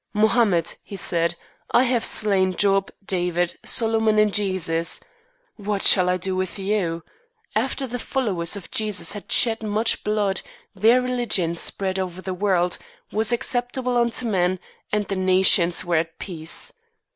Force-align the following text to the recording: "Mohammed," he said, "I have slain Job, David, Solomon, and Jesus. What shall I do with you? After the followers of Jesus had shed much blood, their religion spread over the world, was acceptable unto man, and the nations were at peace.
"Mohammed," 0.15 0.77
he 0.83 0.95
said, 0.95 1.35
"I 1.69 1.83
have 1.83 2.03
slain 2.03 2.55
Job, 2.55 2.89
David, 3.05 3.59
Solomon, 3.63 4.17
and 4.17 4.33
Jesus. 4.33 4.99
What 5.57 5.83
shall 5.83 6.09
I 6.09 6.17
do 6.17 6.35
with 6.35 6.57
you? 6.57 7.03
After 7.55 7.85
the 7.85 7.99
followers 7.99 8.55
of 8.55 8.71
Jesus 8.71 9.13
had 9.13 9.31
shed 9.31 9.61
much 9.61 10.03
blood, 10.03 10.41
their 10.73 11.03
religion 11.03 11.53
spread 11.53 11.99
over 11.99 12.19
the 12.19 12.33
world, 12.33 12.79
was 13.11 13.31
acceptable 13.31 13.95
unto 13.95 14.25
man, 14.25 14.57
and 14.91 15.07
the 15.07 15.15
nations 15.15 15.85
were 15.85 15.97
at 15.97 16.17
peace. 16.17 16.73